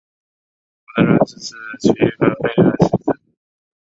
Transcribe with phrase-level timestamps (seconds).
[0.95, 2.01] 古德伦之子齐格
[2.41, 3.19] 菲的妻子。